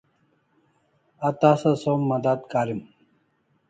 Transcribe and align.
A 1.27 1.29
tasa 1.39 1.71
som 1.83 1.99
madat 2.09 2.41
karim 2.51 2.81